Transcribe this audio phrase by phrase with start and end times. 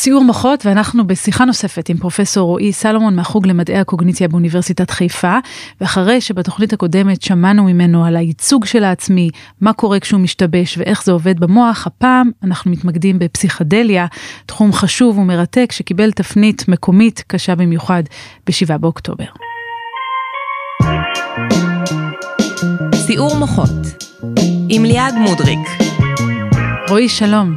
[0.00, 5.38] סיעור מוחות ואנחנו בשיחה נוספת עם פרופסור רועי סלומון מהחוג למדעי הקוגניציה באוניברסיטת חיפה
[5.80, 9.30] ואחרי שבתוכנית הקודמת שמענו ממנו על הייצוג של העצמי,
[9.60, 14.06] מה קורה כשהוא משתבש ואיך זה עובד במוח, הפעם אנחנו מתמקדים בפסיכדליה,
[14.46, 18.02] תחום חשוב ומרתק שקיבל תפנית מקומית קשה במיוחד
[18.46, 19.26] ב-7 באוקטובר.
[22.94, 24.04] סיעור מוחות
[24.68, 25.58] עם ליעד מודריק.
[26.88, 27.56] רועי שלום.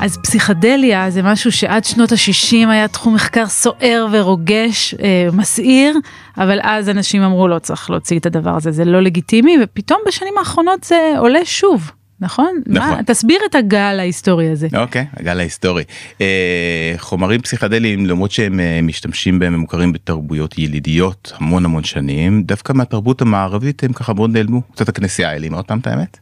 [0.00, 5.96] אז פסיכדליה זה משהו שעד שנות ה-60 היה תחום מחקר סוער ורוגש, אה, מסעיר,
[6.38, 10.38] אבל אז אנשים אמרו לא צריך להוציא את הדבר הזה, זה לא לגיטימי, ופתאום בשנים
[10.38, 11.90] האחרונות זה עולה שוב.
[12.20, 12.60] נכון?
[12.66, 12.90] נכון.
[12.90, 14.68] מה, תסביר את הגל ההיסטורי הזה.
[14.76, 15.84] אוקיי, okay, הגל ההיסטורי.
[16.20, 22.42] אה, חומרים פסיכדליים למרות שהם אה, משתמשים בהם הם מוכרים בתרבויות ילידיות המון המון שנים,
[22.42, 26.18] דווקא מהתרבות המערבית הם ככה מאוד נעלמו, קצת הכנסייה העלימה אותם את האמת.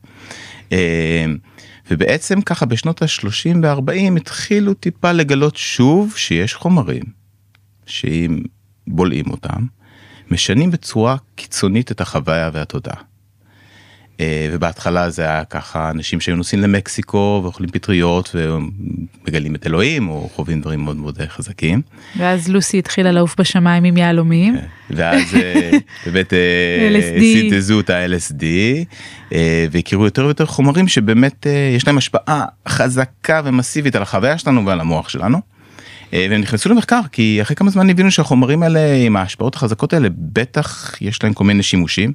[0.72, 1.26] אה,
[1.90, 7.02] ובעצם ככה בשנות ה-30 וה-40 התחילו טיפה לגלות שוב שיש חומרים
[7.86, 8.42] שאם
[8.86, 9.66] בולעים אותם,
[10.30, 13.07] משנים בצורה קיצונית את החוויה והתודעה.
[14.20, 20.28] אה, ובהתחלה זה היה ככה אנשים שהיו נוסעים למקסיקו ואוכלים פטריות ומגלים את אלוהים או
[20.34, 21.82] חווים דברים מאוד מאוד חזקים.
[22.16, 24.56] ואז לוסי התחילה לעוף בשמיים עם יהלומים.
[24.56, 24.66] כן.
[24.90, 25.70] ואז אה,
[26.06, 28.44] באמת אה, סיטזו את ה-LSD
[29.70, 31.46] והכירו יותר ויותר חומרים שבאמת
[31.76, 35.40] יש להם השפעה חזקה ומסיבית על החוויה שלנו ועל המוח שלנו.
[36.12, 40.94] והם נכנסו למחקר כי אחרי כמה זמן הבינו שהחומרים האלה עם ההשפעות החזקות האלה בטח
[41.00, 42.12] יש להם כל מיני שימושים.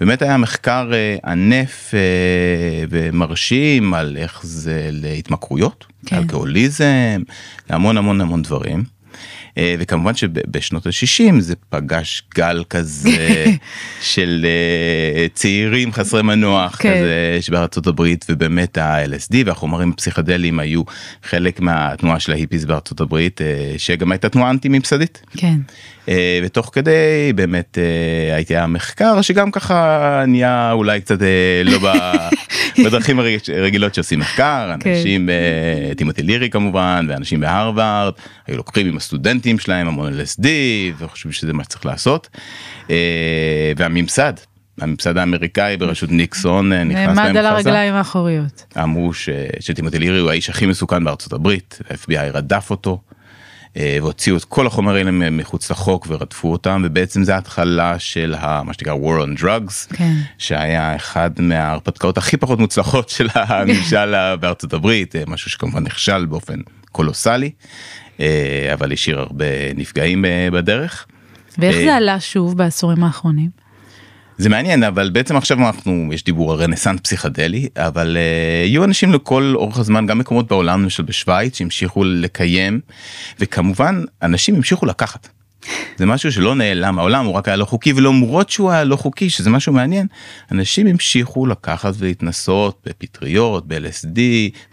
[0.00, 2.00] באמת היה מחקר אה, ענף אה,
[2.90, 6.16] ומרשים על איך זה להתמכרויות, כן.
[6.16, 7.22] אלכוהוליזם,
[7.70, 8.93] להמון המון המון דברים.
[9.58, 13.44] אה, וכמובן שבשנות ה-60 זה פגש גל כזה
[14.12, 14.46] של
[15.34, 16.94] צעירים חסרי מנוח כן.
[16.94, 20.82] כזה שבארצות הברית ובאמת ה-LSD והחומרים הפסיכדליים היו
[21.22, 23.40] חלק מהתנועה של ההיפיס בארצות הברית
[23.78, 25.22] שגם הייתה תנועה אנטי ממסדית.
[25.36, 25.56] כן.
[26.08, 31.78] אה, ותוך כדי באמת אה, הייתי המחקר שגם ככה נהיה אולי קצת אה, לא
[32.84, 33.20] בדרכים
[33.56, 34.90] הרגילות שעושים מחקר כן.
[34.90, 35.28] אנשים
[35.96, 38.12] טימותי לירי כמובן ואנשים בהרווארד
[38.46, 38.96] היו לוקחים עם
[39.44, 40.46] הסטודנטים שלהם המון LSD
[40.98, 42.28] וחושבים שזה מה שצריך לעשות
[43.76, 44.32] והממסד
[44.80, 47.22] הממסד האמריקאי בראשות ניקסון נכנס להם חזק.
[47.22, 48.76] נעמד על הרגליים האחוריות.
[48.82, 49.10] אמרו
[49.60, 53.00] שטימותי לירי הוא האיש הכי מסוכן בארצות הברית, ה-FBI רדף אותו.
[53.76, 58.62] אה, והוציאו את כל החומרים האלה מחוץ לחוק ורדפו אותם ובעצם זה התחלה של ה,
[58.62, 60.14] מה שנקרא war on drugs כן.
[60.38, 66.60] שהיה אחד מההרפתקאות הכי פחות מוצלחות של הממשל בארצות הברית אה, משהו שכמובן נכשל באופן
[66.92, 68.03] קולוסלי אה,
[68.72, 71.06] אבל השאיר הרבה נפגעים בדרך.
[71.58, 73.64] ואיך זה עלה שוב בעשורים האחרונים?
[74.38, 79.12] זה מעניין אבל בעצם עכשיו אנחנו יש דיבור על רנסאנס פסיכדלי אבל uh, יהיו אנשים
[79.12, 82.80] לכל אורך הזמן גם מקומות בעולם למשל בשוויץ שהמשיכו לקיים
[83.40, 85.28] וכמובן אנשים המשיכו לקחת.
[85.96, 89.30] זה משהו שלא נעלם העולם הוא רק היה לא חוקי ולמרות שהוא היה לא חוקי
[89.30, 90.06] שזה משהו מעניין
[90.52, 94.18] אנשים המשיכו לקחת ולהתנסות בפטריות ב-LSD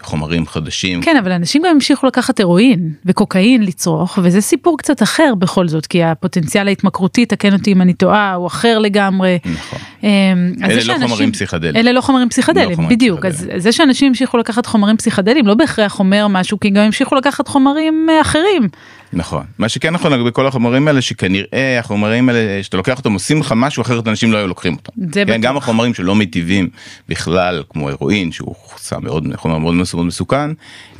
[0.01, 1.01] חומרים חדשים.
[1.01, 5.85] כן אבל אנשים גם המשיכו לקחת הירואין וקוקאין לצרוך וזה סיפור קצת אחר בכל זאת
[5.85, 9.39] כי הפוטנציאל ההתמכרותי תקן אותי אם אני טועה הוא אחר לגמרי.
[9.45, 9.79] נכון.
[10.03, 11.75] אמ, אלה לא חומרים פסיכדליים.
[11.75, 13.25] אלה לא חומרים פסיכדליים לא בדיוק.
[13.25, 17.47] אז זה שאנשים המשיכו לקחת חומרים פסיכדליים לא בהכרח אומר משהו כי גם המשיכו לקחת
[17.47, 18.69] חומרים אה, אחרים.
[19.13, 23.39] נכון מה שכן נכון לגבי כל החומרים האלה שכנראה החומרים האלה שאתה לוקח אותם עושים
[23.39, 24.91] לך משהו אחרת אנשים לא היו לוקחים אותם.
[25.13, 26.69] זה כן, גם החומרים שלא מיטיבים
[27.09, 30.51] בכלל כמו הירואין שהוא סם מאוד חומר מאוד מאוד מסוכן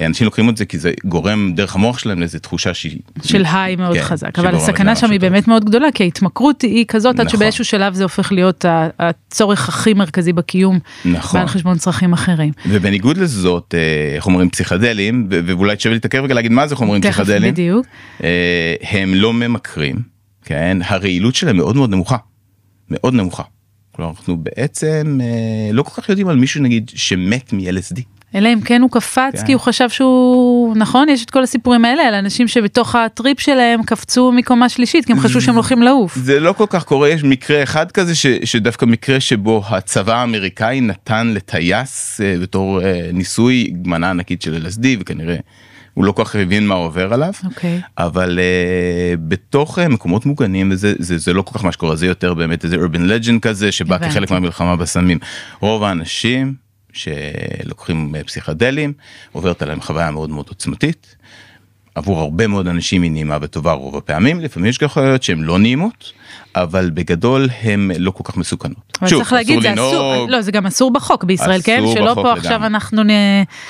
[0.05, 3.75] אנשים לוקחים את זה כי זה גורם דרך המוח שלהם לאיזה תחושה שהיא של היי
[3.75, 7.25] מאוד כן, חזק אבל הסכנה שם היא באמת מאוד גדולה כי ההתמכרות היא כזאת נכון.
[7.25, 8.65] עד שבאיזשהו שלב זה הופך להיות
[8.99, 11.39] הצורך הכי מרכזי בקיום נכון.
[11.39, 12.51] ועל חשבון צרכים אחרים.
[12.69, 17.53] ובניגוד לזאת אה, חומרים פסיכדליים ואולי תשווה להתעכב רגע להגיד מה זה חומרים פסיכדליים.
[17.53, 17.85] בדיוק.
[18.23, 19.95] אה, הם לא ממכרים,
[20.45, 20.77] כן?
[20.85, 22.17] הרעילות שלהם מאוד מאוד נמוכה.
[22.89, 23.43] מאוד נמוכה.
[23.91, 28.01] כלומר אנחנו בעצם אה, לא כל כך יודעים על מישהו נגיד שמת מ-LSD.
[28.35, 29.45] אלא אם כן הוא קפץ כן.
[29.45, 33.83] כי הוא חשב שהוא נכון יש את כל הסיפורים האלה על אנשים שבתוך הטריפ שלהם
[33.83, 36.15] קפצו מקומה שלישית כי הם חשבו שהם הולכים לעוף.
[36.15, 40.81] זה לא כל כך קורה יש מקרה אחד כזה ש, שדווקא מקרה שבו הצבא האמריקאי
[40.81, 42.83] נתן לטייס uh, בתור uh,
[43.13, 45.35] ניסוי מנה ענקית של LSD וכנראה
[45.93, 47.45] הוא לא כל כך הבין מה עובר עליו okay.
[47.45, 47.81] אוקיי.
[47.97, 52.05] אבל uh, בתוך uh, מקומות מוגנים וזה זה, זה לא כל כך מה שקורה זה
[52.05, 54.11] יותר באמת איזה urban legend כזה שבא הבנתי.
[54.11, 55.19] כחלק מהמלחמה בסמים
[55.59, 56.60] רוב האנשים
[56.93, 58.93] שלוקחים uh, פסיכדלים
[59.31, 61.15] עוברת עליהם חוויה מאוד מאוד עוצמתית.
[61.95, 65.59] עבור הרבה מאוד אנשים היא נעימה וטובה רוב הפעמים לפעמים יש יכול להיות שהן לא
[65.59, 66.13] נעימות
[66.55, 68.97] אבל בגדול הם לא כל כך מסוכנות.
[69.01, 71.83] אבל שוב, צריך להגיד, זה אסור, לא, זה גם אסור בחוק בישראל, כן?
[71.93, 72.67] שלא פה עכשיו לגמרי.
[72.67, 73.09] אנחנו נ...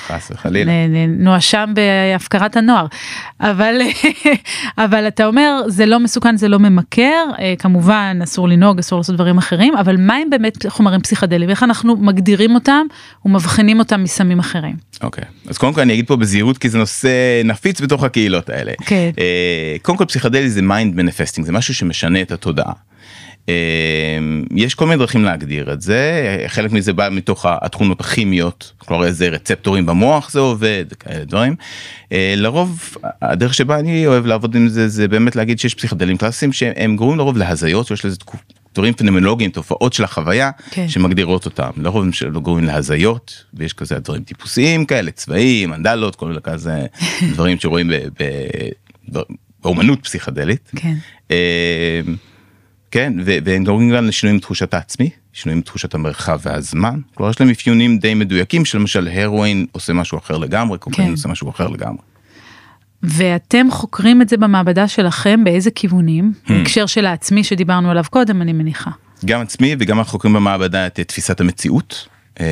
[0.06, 0.72] חס וחלילה.
[1.08, 2.86] נואשם בהפקרת הנוער.
[3.40, 3.80] אבל,
[4.84, 9.14] אבל אתה אומר, זה לא מסוכן, זה לא ממכר, אה, כמובן אסור לנהוג, אסור לעשות
[9.14, 11.50] דברים אחרים, אבל מה הם באמת חומרים פסיכדליים?
[11.50, 12.86] איך אנחנו מגדירים אותם
[13.24, 14.76] ומבחינים אותם מסמים אחרים?
[15.02, 15.50] אוקיי, okay.
[15.50, 18.72] אז קודם כל אני אגיד פה בזהירות כי זה נושא נפיץ בתוך הקהילות האלה.
[18.86, 19.10] כן.
[19.14, 19.20] Okay.
[19.20, 22.72] אה, קודם כל פסיכדלי זה mind manifesting, זה משהו שמשנה את התודעה.
[23.48, 29.04] אמ, יש כל מיני דרכים להגדיר את זה חלק מזה בא מתוך התכונות הכימיות כלומר
[29.04, 31.54] איזה רצפטורים במוח זה עובד כאלה דברים.
[32.12, 36.52] אה, לרוב הדרך שבה אני אוהב לעבוד עם זה זה באמת להגיד שיש פסיכדלים קלאסיים
[36.52, 38.16] שהם גורמים לרוב להזיות יש לזה
[38.74, 40.88] דברים פנומנולוגיים תופעות של החוויה כן.
[40.88, 46.40] שמגדירות אותם לרוב הם גורמים להזיות ויש כזה דברים טיפוסיים כאלה צבעים מנדלות כל מיני
[46.42, 46.86] כזה
[47.32, 47.90] דברים שרואים
[49.62, 50.70] באומנות פסיכדלית.
[50.76, 50.94] כן.
[52.92, 53.12] כן,
[53.44, 57.00] והם גורמים גם לשינויים בתחושת העצמי, שינויים בתחושת המרחב והזמן.
[57.14, 61.12] כלומר יש להם אפיונים די מדויקים שלמשל הרואין עושה משהו אחר לגמרי, קוקאין כן.
[61.12, 62.02] עושה משהו אחר לגמרי.
[63.02, 66.32] ואתם חוקרים את זה במעבדה שלכם באיזה כיוונים?
[66.34, 66.52] Hmm.
[66.52, 68.90] בהקשר של העצמי שדיברנו עליו קודם אני מניחה.
[69.24, 72.08] גם עצמי וגם אנחנו חוקרים במעבדה את תפיסת המציאות,
[72.40, 72.44] אמ,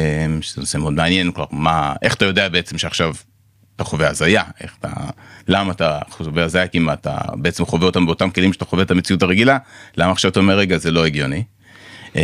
[0.43, 3.15] שזה נושא מאוד מעניין, כלומר מה, איך אתה יודע בעצם שעכשיו
[3.81, 4.91] אתה חווה הזיה, איך אתה,
[5.49, 8.91] למה אתה חווה הזיה, כי אם אתה בעצם חווה אותם באותם כלים שאתה חווה את
[8.91, 9.59] המציאות הרגילה,
[9.97, 11.43] למה עכשיו אתה אומר רגע זה לא הגיוני.
[12.17, 12.21] אמ,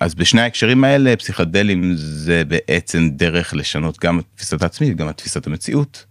[0.00, 5.16] אז בשני ההקשרים האלה פסיכדלים זה בעצם דרך לשנות גם את תפיסת העצמי וגם את
[5.16, 6.04] תפיסת המציאות.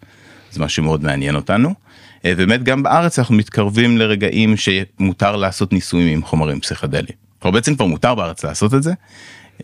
[0.52, 1.74] זה משהו מאוד מעניין אותנו.
[2.26, 7.18] אה, באמת גם בארץ אנחנו מתקרבים לרגעים שמותר לעשות ניסויים עם חומרים פסיכדליים.
[7.40, 8.94] כלומר בעצם כבר מותר בארץ לעשות את זה.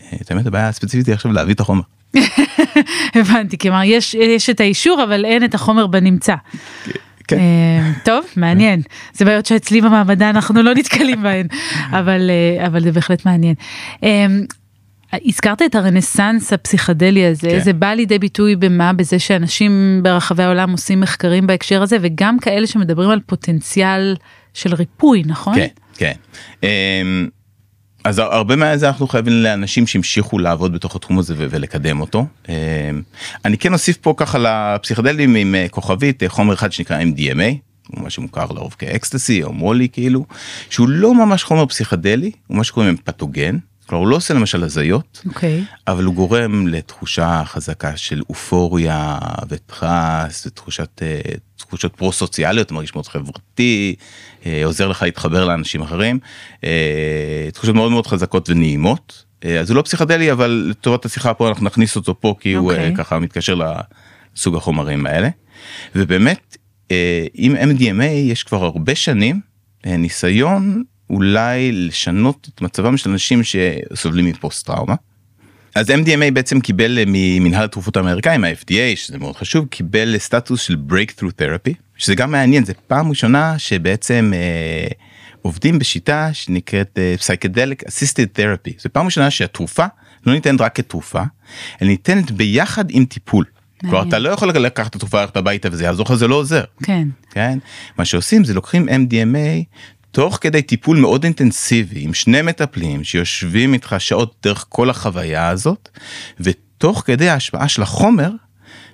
[0.01, 1.81] אה, את האמת הבעיה הספציפית היא עכשיו להביא את החומר.
[3.15, 6.35] הבנתי, כלומר יש, יש את האישור אבל אין את החומר בנמצא.
[7.29, 7.39] כן.
[7.39, 8.81] אה, טוב, מעניין.
[9.13, 11.47] זה בעיות שאצלי במעבדה אנחנו לא נתקלים בהן,
[11.99, 13.55] אבל, אה, אבל זה בהחלט מעניין.
[14.03, 14.25] אה,
[15.25, 17.59] הזכרת את הרנסאנס הפסיכדלי הזה, כן.
[17.59, 18.93] זה בא לידי ביטוי במה?
[18.93, 24.15] בזה שאנשים ברחבי העולם עושים מחקרים בהקשר הזה, וגם כאלה שמדברים על פוטנציאל
[24.53, 25.55] של ריפוי, נכון?
[25.55, 25.67] כן,
[25.97, 26.13] כן.
[28.09, 32.25] אז הרבה מזה אנחנו חייבים לאנשים שהמשיכו לעבוד בתוך התחום הזה ולקדם אותו.
[32.49, 32.89] אה,
[33.45, 37.55] אני כן אוסיף פה ככה לפסיכדלים עם אה, כוכבית אה, חומר אחד שנקרא MDMA.
[37.93, 40.25] מה שמוכר לרוב כאקסטסי או מולי כאילו
[40.69, 43.57] שהוא לא ממש חומר פסיכדלי הוא מה שקוראים פתוגן
[43.89, 45.29] כלומר הוא לא עושה למשל הזיות okay.
[45.29, 45.63] אוקיי.
[45.87, 49.17] אבל הוא גורם לתחושה חזקה של אופוריה
[49.49, 51.01] וטרס ותחושת
[51.55, 53.95] תחושות פרו סוציאליות מרגיש מאוד חברתי
[54.45, 56.19] אה, עוזר לך להתחבר לאנשים אחרים
[56.63, 61.49] אה, תחושות מאוד מאוד חזקות ונעימות אה, אז הוא לא פסיכדלי אבל לטובת השיחה פה
[61.49, 62.57] אנחנו נכניס אותו פה כי okay.
[62.57, 62.95] הוא אוקיי.
[62.95, 63.59] ככה מתקשר
[64.35, 65.29] לסוג החומרים האלה
[65.95, 66.57] ובאמת
[67.33, 69.41] עם MDMA יש כבר הרבה שנים
[69.85, 74.95] ניסיון אולי לשנות את מצבם של אנשים שסובלים מפוסט טראומה.
[75.75, 81.41] אז MDMA בעצם קיבל ממנהל התרופות האמריקאים ה-FDA שזה מאוד חשוב קיבל סטטוס של breakthrough
[81.41, 84.87] therapy שזה גם מעניין זה פעם ראשונה שבעצם אה,
[85.41, 89.85] עובדים בשיטה שנקראת אה, psychedelic assisted therapy זה פעם ראשונה שהתרופה
[90.25, 91.23] לא ניתנת רק כתרופה
[91.81, 93.45] אלא ניתנת ביחד עם טיפול.
[93.81, 96.63] כלומר אתה לא יכול לקחת את התרופה ללכת הביתה וזה יעזור לך זה לא עוזר.
[96.83, 97.07] כן.
[97.29, 97.59] כן.
[97.97, 99.63] מה שעושים זה לוקחים MDMA
[100.11, 105.89] תוך כדי טיפול מאוד אינטנסיבי עם שני מטפלים שיושבים איתך שעות דרך כל החוויה הזאת
[106.39, 108.31] ותוך כדי ההשפעה של החומר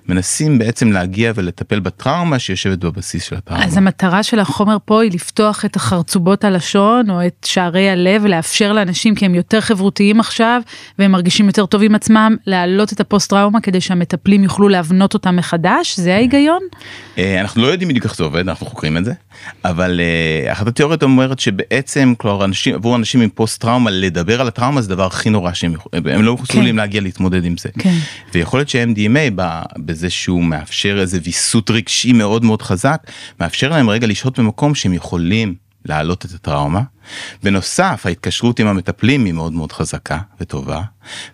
[0.08, 3.64] מנסים בעצם להגיע ולטפל בטראומה שיושבת בבסיס של הטראומה.
[3.64, 8.72] אז המטרה של החומר פה היא לפתוח את החרצובות הלשון או את שערי הלב ולאפשר
[8.72, 10.60] לאנשים כי הם יותר חברותיים עכשיו
[10.98, 15.36] והם מרגישים יותר טוב עם עצמם להעלות את הפוסט טראומה כדי שהמטפלים יוכלו להבנות אותם
[15.36, 16.62] מחדש זה ההיגיון?
[17.18, 19.12] אה, אנחנו לא יודעים בדיוק איך זה עובד אנחנו חוקרים את זה
[19.64, 24.48] אבל אה, אחת התיאוריות אומרת שבעצם כלומר אנשים עבור אנשים עם פוסט טראומה לדבר על
[24.48, 26.76] הטראומה זה דבר הכי נורא שהם הם לא יכולים כן.
[26.76, 27.68] להגיע להתמודד עם זה.
[27.78, 27.94] כן.
[28.34, 29.30] ויכול להיות ש-MDMA
[29.96, 33.02] בזה שהוא מאפשר איזה ויסות רגשי מאוד מאוד חזק
[33.40, 36.80] מאפשר להם רגע לשהות במקום שהם יכולים להעלות את הטראומה.
[37.42, 40.82] בנוסף ההתקשרות עם המטפלים היא מאוד מאוד חזקה וטובה.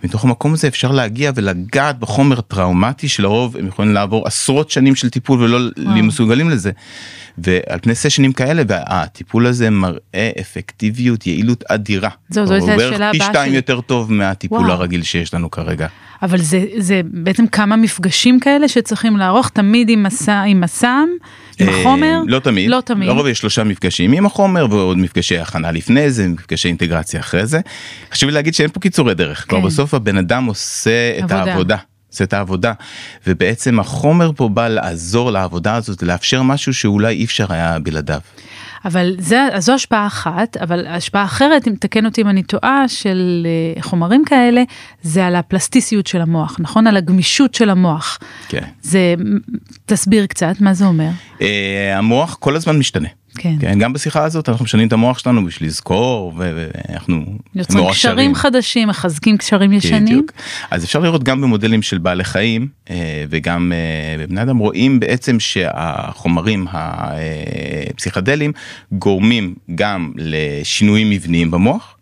[0.05, 5.11] מתוך המקום הזה אפשר להגיע ולגעת בחומר טראומטי שלרוב הם יכולים לעבור עשרות שנים של
[5.11, 5.71] טיפול ולא
[6.03, 6.71] מסוגלים לזה.
[7.39, 12.11] ועל פני סשנים כאלה והטיפול הזה מראה אפקטיביות יעילות אדירה.
[12.29, 13.21] זו, זו הייתה השאלה הבאה שלי.
[13.21, 14.73] פי שתיים יותר טוב מהטיפול וואו.
[14.73, 15.87] הרגיל שיש לנו כרגע.
[16.23, 21.09] אבל זה, זה בעצם כמה מפגשים כאלה שצריכים לערוך תמיד עם מסע, עם הסם,
[21.59, 22.21] עם אה, החומר?
[22.27, 22.71] לא תמיד.
[22.71, 23.09] לא תמיד.
[23.09, 27.61] לרוב יש שלושה מפגשים עם החומר ועוד מפגשי הכנה לפני זה, מפגשי אינטגרציה אחרי זה.
[28.13, 29.41] חשוב לי להגיד שאין פה קיצורי דרך.
[29.41, 29.49] כן.
[29.49, 31.51] כלומר בסוף הבן אדם עושה את עבודה.
[31.51, 31.77] העבודה.
[32.13, 32.73] עושה את העבודה
[33.27, 38.21] ובעצם החומר פה בא לעזור לעבודה הזאת לאפשר משהו שאולי אי אפשר היה בלעדיו.
[38.85, 43.47] אבל זה, זו השפעה אחת, אבל השפעה אחרת, אם תקן אותי אם אני טועה, של
[43.77, 44.63] אה, חומרים כאלה,
[45.03, 46.87] זה על הפלסטיסיות של המוח, נכון?
[46.87, 48.19] על הגמישות של המוח.
[48.49, 48.65] כן.
[48.83, 49.15] זה,
[49.87, 51.09] תסביר קצת, מה זה אומר?
[51.43, 53.09] אה, המוח כל הזמן משתנה.
[53.39, 53.55] כן.
[53.61, 57.25] כן, גם בשיחה הזאת אנחנו משנים את המוח שלנו בשביל לזכור ואנחנו
[57.55, 60.05] יוצרים קשרים חדשים מחזקים קשרים ישנים.
[60.05, 60.33] בדיוק.
[60.71, 65.41] אז אפשר לראות גם במודלים של בעלי חיים אה, וגם אה, בבני אדם רואים בעצם
[65.41, 68.53] שהחומרים הפסיכדליים
[68.93, 71.97] גורמים גם לשינויים מבניים במוח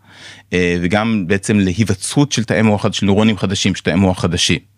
[0.53, 4.70] אה, וגם בעצם להיווצרות של תאי מוח של נוירונים חדשים של תאי מוח חדשים.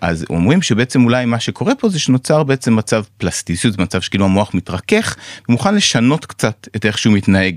[0.00, 4.54] אז אומרים שבעצם אולי מה שקורה פה זה שנוצר בעצם מצב פלסטיסיות, מצב שכאילו המוח
[4.54, 5.16] מתרכך
[5.48, 7.54] ומוכן לשנות קצת את איך שהוא מתנהג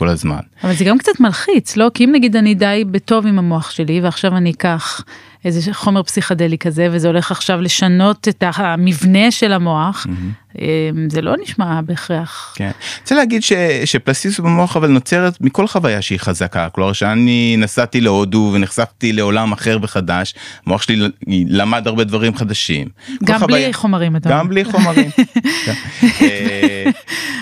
[0.00, 0.40] כל הזמן.
[0.64, 1.90] אבל זה גם קצת מלחיץ, לא?
[1.94, 5.04] כי אם נגיד אני די בטוב עם המוח שלי ועכשיו אני אקח
[5.44, 10.60] איזה חומר פסיכדלי כזה וזה הולך עכשיו לשנות את המבנה של המוח, mm-hmm.
[11.08, 12.54] זה לא נשמע בהכרח.
[12.56, 12.70] כן.
[13.00, 13.52] רוצה להגיד ש,
[13.84, 19.78] שפלסטיסות במוח אבל נוצרת מכל חוויה שהיא חזקה, כלומר שאני נסעתי להודו ונחשפתי לעולם אחר
[19.82, 20.34] וחדש,
[20.66, 21.08] המוח שלי
[21.48, 22.88] למד הרבה דברים חדשים.
[23.24, 24.16] גם בלי חוויה, חומרים.
[24.28, 25.10] גם בלי חומרים.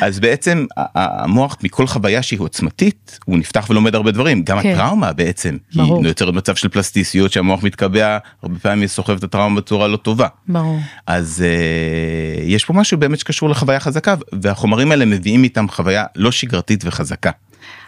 [0.00, 4.72] אז בעצם המוח מכל חוויה שהיא עוצמתית הוא נפתח ולומד הרבה דברים, גם כן.
[4.72, 5.98] הטראומה בעצם, ברור.
[5.98, 7.62] היא יוצרת מצב של פלסטיסיות שהמוח.
[7.62, 10.28] מתקבע הרבה פעמים סוחב את הטראומה בצורה לא טובה.
[10.48, 10.78] ברור.
[11.06, 16.32] אז uh, יש פה משהו באמת שקשור לחוויה חזקה והחומרים האלה מביאים איתם חוויה לא
[16.32, 17.30] שגרתית וחזקה.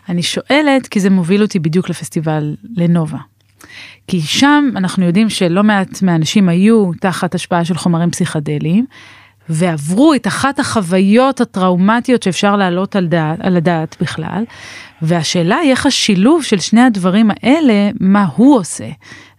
[0.08, 3.18] אני שואלת כי זה מוביל אותי בדיוק לפסטיבל לנובה.
[4.06, 8.86] כי שם אנחנו יודעים שלא מעט מהאנשים היו תחת השפעה של חומרים פסיכדליים.
[9.50, 14.44] ועברו את אחת החוויות הטראומטיות שאפשר להעלות על, דעת, על הדעת בכלל,
[15.02, 18.88] והשאלה היא איך השילוב של שני הדברים האלה, מה הוא עושה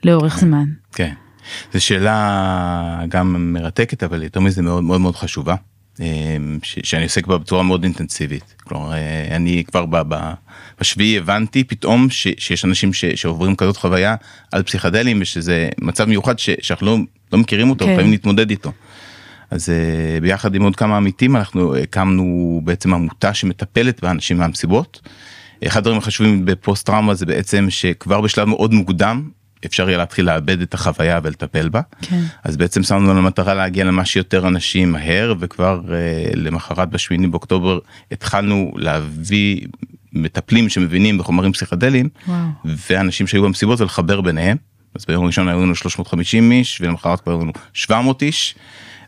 [0.04, 0.66] לאורך זמן.
[0.94, 1.14] כן,
[1.74, 5.56] זו שאלה גם מרתקת, אבל יותר מזה מאוד מאוד מאוד חשובה,
[6.00, 8.56] אמ, שאני עוסק בה בצורה מאוד אינטנסיבית.
[8.64, 9.86] כלומר, אה, אני כבר
[10.80, 14.16] בשביעי הבנתי פתאום ש, שיש אנשים ש, שעוברים כזאת חוויה
[14.52, 16.98] על פסיכדלים, ושזה מצב מיוחד ש, שאנחנו לא,
[17.34, 17.96] לא מכירים אותו, כן.
[17.96, 18.72] חייבים להתמודד איתו.
[19.52, 25.02] אז uh, ביחד עם עוד כמה עמיתים אנחנו הקמנו בעצם עמותה שמטפלת באנשים מהמסיבות.
[25.68, 29.30] אחד הדברים החשובים בפוסט טראומה זה בעצם שכבר בשלב מאוד מוקדם
[29.66, 31.82] אפשר יהיה להתחיל לאבד את החוויה ולטפל בה.
[32.02, 32.22] כן.
[32.44, 35.92] אז בעצם שמנו לנו למטרה להגיע למה שיותר אנשים מהר וכבר uh,
[36.36, 37.80] למחרת בשמיני באוקטובר
[38.12, 39.68] התחלנו להביא
[40.14, 42.10] מטפלים שמבינים בחומרים פסיכדליים
[42.90, 44.58] ואנשים שהיו במסיבות ולחבר ביניהם.
[44.96, 48.56] אז ביום ראשון היו לנו 350 איש ולמחרת כבר היו לנו 700 איש.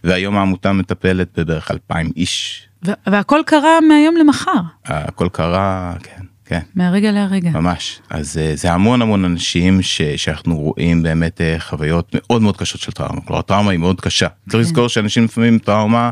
[0.04, 2.68] והיום העמותה מטפלת בבערך 2,000 איש.
[3.08, 4.62] והכל קרה מהיום למחר.
[4.86, 6.24] הכל קרה, כן.
[6.46, 6.60] כן.
[6.76, 7.50] מהרגע להרגע.
[7.50, 8.00] ממש.
[8.10, 12.82] אז אה, זה המון המון אנשים ש, שאנחנו רואים באמת אה, חוויות מאוד מאוד קשות
[12.82, 13.22] של טראומה.
[13.22, 14.28] כלומר הטראומה היא מאוד קשה.
[14.28, 14.52] כן.
[14.52, 16.10] צריך לזכור שאנשים לפעמים טראומה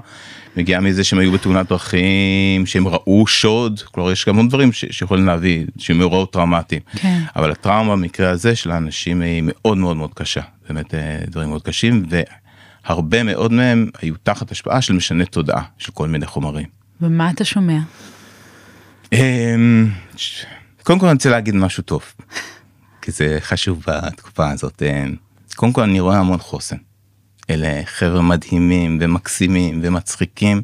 [0.57, 4.85] מגיעה מזה שהם היו בתאונת דרכים, שהם ראו שוד, כלומר יש גם המון דברים ש,
[4.91, 6.81] שיכולים להביא, שהם מאורעות טראומטיים.
[6.95, 7.19] כן.
[7.35, 10.41] אבל הטראומה במקרה הזה של האנשים היא מאוד מאוד מאוד קשה.
[10.69, 12.03] באמת אה, דברים מאוד קשים.
[12.85, 16.65] הרבה מאוד מהם היו תחת השפעה של משנה תודעה של כל מיני חומרים.
[17.01, 17.79] ומה אתה שומע?
[19.13, 19.89] אמ,
[20.83, 22.03] קודם כל אני רוצה להגיד משהו טוב,
[23.01, 24.81] כי זה חשוב בתקופה הזאת.
[24.83, 25.15] אמ,
[25.55, 26.75] קודם כל אני רואה המון חוסן.
[27.49, 30.61] אלה חבר'ה מדהימים ומקסימים ומצחיקים,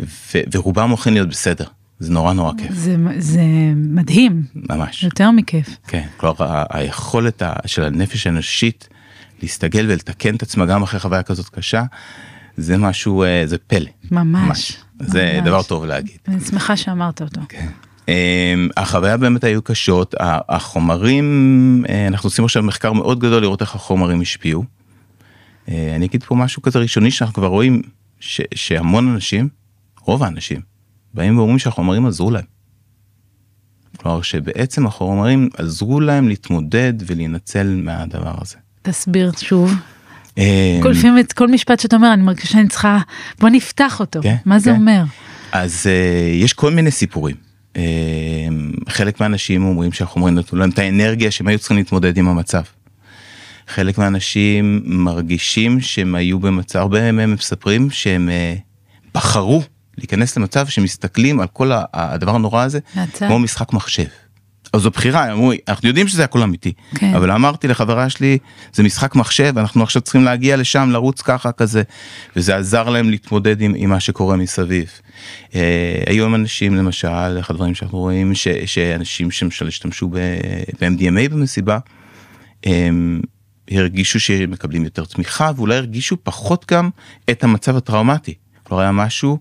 [0.00, 1.64] ו- ורובם הולכים להיות בסדר.
[1.98, 2.72] זה נורא נורא כיף.
[2.72, 3.42] זה, זה
[3.76, 4.42] מדהים.
[4.54, 5.04] ממש.
[5.04, 5.68] יותר מכיף.
[5.86, 8.88] כן, כלומר היכולת של הנפש האנושית
[9.42, 11.82] להסתגל ולתקן את עצמה גם אחרי חוויה כזאת קשה,
[12.56, 13.90] זה משהו, אה, זה פלא.
[14.10, 14.46] ממש.
[14.46, 14.76] ממש.
[14.98, 15.48] זה ממש.
[15.48, 16.16] דבר טוב להגיד.
[16.28, 17.40] אני שמחה שאמרת אותו.
[17.48, 17.68] כן.
[18.08, 20.14] אמ, החוויה באמת היו קשות,
[20.48, 24.64] החומרים, אה, אנחנו עושים עכשיו מחקר מאוד גדול לראות איך החומרים השפיעו.
[25.68, 27.82] אה, אני אגיד פה משהו כזה ראשוני שאנחנו כבר רואים
[28.20, 29.48] ש, שהמון אנשים,
[30.00, 30.60] רוב האנשים,
[31.14, 32.44] באים ואומרים שהחומרים עזרו להם.
[33.98, 38.56] כלומר שבעצם החומרים עזרו להם להתמודד ולהינצל מהדבר הזה.
[38.82, 39.74] תסביר שוב.
[40.38, 42.98] אה, כל לפעמים את כל משפט שאתה אומר אני מרגישה שאני צריכה
[43.40, 44.76] בוא נפתח אותו כן, מה זה כן.
[44.76, 45.02] אומר.
[45.52, 47.36] אז uh, יש כל מיני סיפורים.
[47.74, 47.78] Uh,
[48.88, 52.62] חלק מהאנשים אומרים שהחומרים נתנו להם את האנרגיה שהם היו צריכים להתמודד עם המצב.
[53.68, 58.60] חלק מהאנשים מרגישים שהם היו במצב, הרבה מהם מספרים שהם uh,
[59.14, 59.62] בחרו
[59.98, 62.78] להיכנס למצב שמסתכלים על כל הדבר הנורא הזה
[63.18, 64.06] כמו משחק מחשב.
[64.72, 67.14] אז זו בחירה, אמרו, אנחנו יודעים שזה הכל אמיתי, כן.
[67.14, 68.38] אבל אמרתי לחברה שלי,
[68.72, 71.82] זה משחק מחשב, אנחנו עכשיו צריכים להגיע לשם, לרוץ ככה כזה,
[72.36, 74.90] וזה עזר להם להתמודד עם, עם מה שקורה מסביב.
[75.54, 81.78] אה, היום אנשים למשל, אחד הדברים שאנחנו רואים, ש, שאנשים שמשל השתמשו ב-MDMA במסיבה,
[82.64, 83.20] הם
[83.70, 86.90] הרגישו שהם מקבלים יותר תמיכה ואולי הרגישו פחות גם
[87.30, 88.34] את המצב הטראומטי.
[88.62, 89.38] כלומר היה משהו,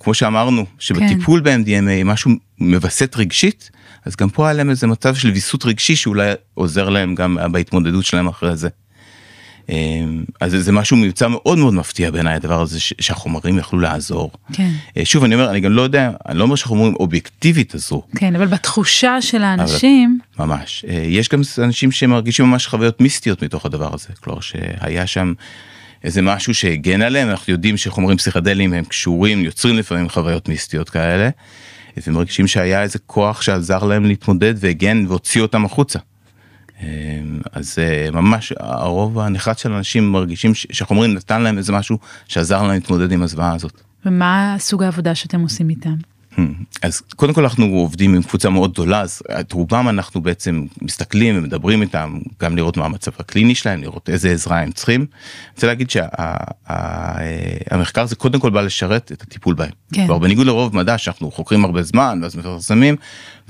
[0.00, 1.64] כמו שאמרנו, שבטיפול כן.
[1.64, 3.70] ב-MDMA משהו מווסת רגשית,
[4.08, 8.04] אז גם פה היה להם איזה מצב של ויסות רגשי שאולי עוזר להם גם בהתמודדות
[8.04, 8.68] שלהם אחרי זה.
[9.68, 14.30] אמ, אז זה משהו מבצע מאוד מאוד מפתיע בעיניי הדבר הזה שהחומרים יכלו לעזור.
[14.52, 14.70] כן.
[14.96, 18.02] אה, שוב אני אומר אני גם לא יודע אני לא אומר שהחומרים אובייקטיבית עזרו.
[18.16, 20.18] כן אבל בתחושה של האנשים.
[20.38, 25.06] אבל, ממש אה, יש גם אנשים שמרגישים ממש חוויות מיסטיות מתוך הדבר הזה כלומר שהיה
[25.06, 25.32] שם.
[26.04, 31.28] איזה משהו שהגן עליהם אנחנו יודעים שחומרים פסיכדליים הם קשורים יוצרים לפעמים חוויות מיסטיות כאלה.
[32.06, 35.98] ומרגישים שהיה איזה כוח שעזר להם להתמודד והגן והוציא אותם החוצה.
[36.82, 36.86] אמ,
[37.52, 42.70] אז אה, ממש הרוב הנחרץ של אנשים מרגישים שהחומרים נתן להם איזה משהו שעזר להם
[42.70, 43.80] להתמודד עם הזוועה הזאת.
[44.06, 45.94] ומה סוג העבודה שאתם עושים איתם?
[46.82, 51.38] אז קודם כל אנחנו עובדים עם קבוצה מאוד גדולה אז את רובם אנחנו בעצם מסתכלים
[51.38, 55.00] ומדברים איתם גם לראות מה המצב הקליני שלהם לראות איזה עזרה הם צריכים.
[55.00, 55.08] אני
[55.54, 59.70] רוצה להגיד שהמחקר שה, זה קודם כל בא לשרת את הטיפול בהם.
[59.92, 60.06] כן.
[60.20, 62.96] בניגוד לרוב מדע שאנחנו חוקרים הרבה זמן ואז מפרסמים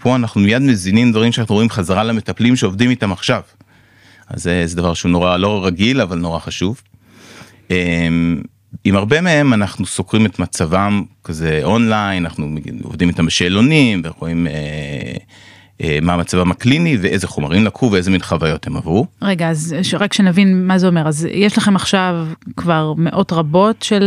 [0.00, 3.42] פה אנחנו מיד מזינים דברים שאנחנו רואים חזרה למטפלים שעובדים איתם עכשיו.
[4.28, 6.82] אז זה, זה דבר שהוא נורא לא רגיל אבל נורא חשוב.
[8.84, 12.48] עם הרבה מהם אנחנו סוקרים את מצבם כזה אונליין אנחנו
[12.82, 14.52] עובדים איתם בשאלונים ורואים אה,
[15.82, 19.06] אה, מה מצבם הקליני ואיזה חומרים לקחו ואיזה מין חוויות הם עברו.
[19.22, 24.04] רגע אז רק שנבין מה זה אומר אז יש לכם עכשיו כבר מאות רבות של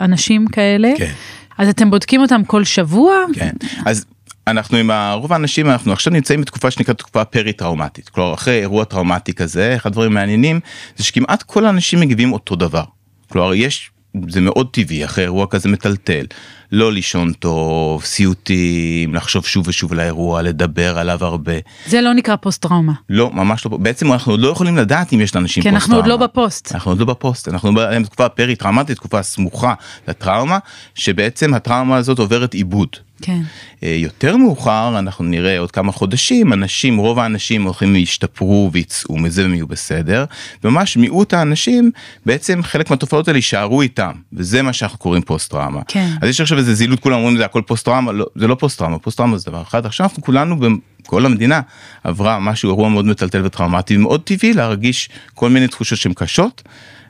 [0.00, 1.12] אנשים כאלה כן.
[1.58, 3.52] אז אתם בודקים אותם כל שבוע כן
[3.86, 4.04] אז
[4.46, 8.84] אנחנו עם רוב האנשים אנחנו עכשיו נמצאים בתקופה שנקראת תקופה פרי טראומטית כלומר אחרי אירוע
[8.84, 10.60] טראומטי כזה אחד הדברים מעניינים
[10.96, 12.84] זה שכמעט כל האנשים מגיבים אותו דבר.
[13.28, 13.90] כלומר יש
[14.28, 16.26] זה מאוד טבעי אחרי אירוע כזה מטלטל
[16.72, 21.52] לא לישון טוב סיוטים לחשוב שוב ושוב על האירוע לדבר עליו הרבה.
[21.86, 22.92] זה לא נקרא פוסט טראומה.
[23.10, 25.80] לא ממש לא בעצם אנחנו עוד לא יכולים לדעת אם יש לאנשים פוסט טראומה.
[25.80, 26.74] כי אנחנו עוד לא בפוסט.
[26.74, 29.74] אנחנו עוד לא בפוסט אנחנו בתקופה פרי טראומטית תקופה סמוכה
[30.08, 30.58] לטראומה
[30.94, 32.88] שבעצם הטראומה הזאת עוברת עיבוד.
[33.22, 33.40] כן.
[33.82, 39.42] אה, יותר מאוחר אנחנו נראה עוד כמה חודשים אנשים רוב האנשים הולכים להשתפר ויצאו מזה
[39.42, 40.24] והם יהיו בסדר
[40.64, 41.90] ממש מיעוט האנשים
[42.26, 45.80] בעצם חלק מהתופעות האלה יישארו איתם וזה מה שאנחנו קוראים פוסט טראומה.
[45.88, 46.10] כן.
[46.22, 48.78] אז יש עכשיו איזה זילות כולם אומרים זה הכל פוסט טראומה לא, זה לא פוסט
[48.78, 50.56] טראומה פוסט טראומה זה דבר אחד עכשיו אנחנו כולנו
[51.02, 51.60] בכל המדינה
[52.04, 56.62] עברה משהו אירוע מאוד מטלטל וטראומטי מאוד טבעי להרגיש כל מיני תחושות שהן קשות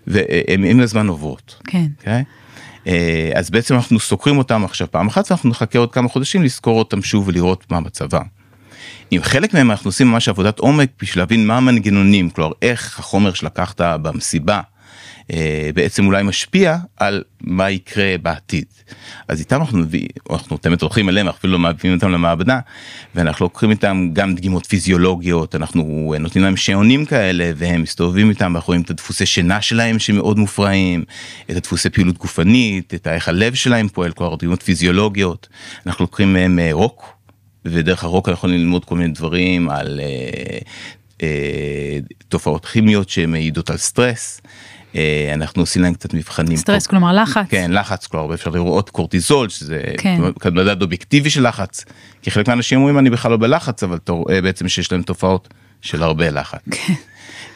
[0.07, 1.61] והן עם הזמן עוברות.
[1.67, 1.87] כן.
[2.01, 2.44] Okay?
[2.87, 6.79] אה, אז בעצם אנחנו סוקרים אותם עכשיו פעם אחת ואנחנו נחכה עוד כמה חודשים לזכור
[6.79, 8.23] אותם שוב ולראות מה מצבם.
[9.11, 13.33] עם חלק מהם אנחנו עושים ממש עבודת עומק בשביל להבין מה המנגנונים כלומר איך החומר
[13.33, 14.61] שלקחת במסיבה
[15.75, 18.65] בעצם אולי משפיע על מה יקרה בעתיד.
[19.29, 22.59] אז איתם אנחנו מביאים, אנחנו תמיד הולכים אליהם, אפילו לא מביאים אותם למעבדה,
[23.15, 28.67] ואנחנו לוקחים איתם גם דגימות פיזיולוגיות, אנחנו נותנים להם שעונים כאלה, והם מסתובבים איתם, ואנחנו
[28.67, 31.05] רואים את הדפוסי שינה שלהם שמאוד מופרעים,
[31.51, 35.49] את הדפוסי פעילות גופנית, את איך הלב שלהם פועל, כלומר דגימות פיזיולוגיות,
[35.87, 37.15] אנחנו לוקחים מהם אה, רוק,
[37.65, 40.59] ודרך הרוק אנחנו יכולים ללמוד כל מיני דברים על אה, אה,
[42.29, 44.41] תופעות כימיות שמעידות על סטרס.
[44.97, 46.57] אה, אנחנו עושים להם קצת מבחנים.
[46.57, 47.47] סטרס כלומר לחץ.
[47.49, 50.21] כן לחץ כלומר אפשר לראות קורטיזול שזה כן.
[50.45, 51.85] מדד אובייקטיבי של לחץ.
[52.23, 55.49] כי חלק מהאנשים אומרים אני בכלל לא בלחץ אבל אתה רואה בעצם שיש להם תופעות
[55.81, 56.61] של הרבה לחץ.
[56.71, 56.95] כן.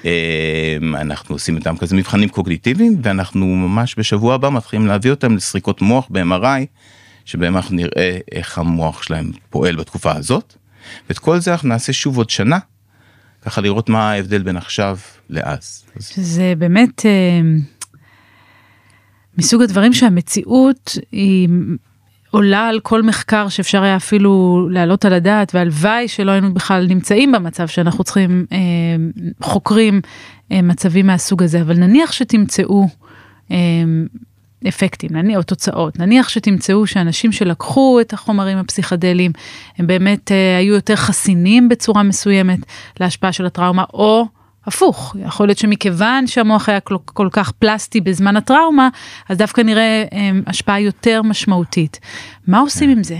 [0.05, 5.83] אה, אנחנו עושים איתם כזה מבחנים קוגניטיביים ואנחנו ממש בשבוע הבא מתחילים להביא אותם לסריקות
[5.83, 6.67] מוח ב-MRI
[7.25, 10.55] שבהם אנחנו נראה איך המוח שלהם פועל בתקופה הזאת.
[11.09, 12.59] ואת כל זה אנחנו נעשה שוב עוד שנה
[13.43, 14.99] ככה לראות מה ההבדל בין עכשיו
[15.31, 15.85] לאז.
[16.15, 17.41] זה באמת אה,
[19.39, 21.49] מסוג הדברים שהמציאות היא
[22.31, 27.33] עולה על כל מחקר שאפשר היה אפילו להעלות על הדעת והלוואי שלא היינו בכלל נמצאים
[27.33, 28.59] במצב שאנחנו צריכים אה,
[29.43, 30.01] חוקרים
[30.53, 32.89] אה, מצבים מהסוג הזה אבל נניח שתמצאו
[34.69, 39.33] אפקטים נניח, או תוצאות נניח שתמצאו שאנשים שלקחו את החומרים הפסיכדליים
[39.79, 42.59] הם באמת אה, היו יותר חסינים בצורה מסוימת
[43.01, 44.27] להשפעה של הטראומה או
[44.67, 48.89] הפוך יכול להיות שמכיוון שהמוח היה כל, כל כך פלסטי בזמן הטראומה
[49.29, 52.01] אז דווקא נראה אה, השפעה יותר משמעותית
[52.47, 53.19] מה עושים עם זה.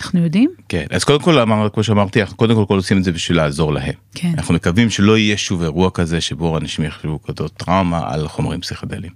[0.00, 0.50] אנחנו יודעים?
[0.68, 3.36] כן, אז קודם כל אמר, כמו שאמרתי, אנחנו קודם כל, כל עושים את זה בשביל
[3.36, 3.94] לעזור להם.
[4.14, 4.32] כן.
[4.36, 9.12] אנחנו מקווים שלא יהיה שוב אירוע כזה שבו אנשים יחשבו כזאת טראומה על חומרים פסיכדליים.